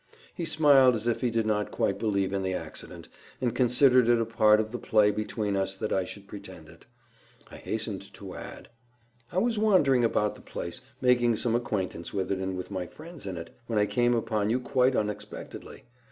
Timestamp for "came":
13.85-14.15